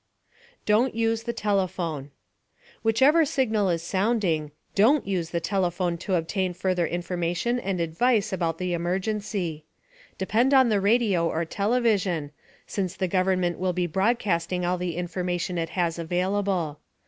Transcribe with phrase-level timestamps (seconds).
[0.65, 2.09] DON'T USE THE TELEPHONE
[2.81, 8.57] Whichever signal is sounding, don't use the telephone to obtain further information and advice about
[8.57, 9.63] the emergency.
[10.17, 12.31] Depend on the radio or television,
[12.65, 16.79] since the government will be broadcasting all the information it has available.